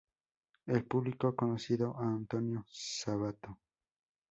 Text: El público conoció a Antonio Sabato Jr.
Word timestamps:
El 0.65 0.83
público 0.85 1.35
conoció 1.35 1.95
a 1.95 2.05
Antonio 2.07 2.65
Sabato 2.67 3.49
Jr. 3.49 3.57